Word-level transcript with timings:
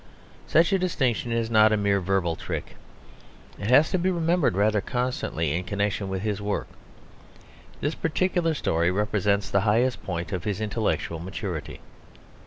Such 0.47 0.73
a 0.73 0.79
distinction 0.79 1.31
is 1.31 1.51
not 1.51 1.71
a 1.71 1.77
mere 1.77 2.01
verbal 2.01 2.35
trick; 2.35 2.75
it 3.59 3.69
has 3.69 3.91
to 3.91 3.99
be 3.99 4.09
remembered 4.09 4.55
rather 4.57 4.81
constantly 4.81 5.51
in 5.55 5.63
connection 5.63 6.09
with 6.09 6.23
his 6.23 6.41
work. 6.41 6.67
This 7.81 7.93
particular 7.93 8.55
story 8.55 8.89
represents 8.89 9.51
the 9.51 9.61
highest 9.61 10.01
point 10.03 10.31
of 10.33 10.43
his 10.43 10.59
intellectual 10.59 11.19
maturity. 11.19 11.81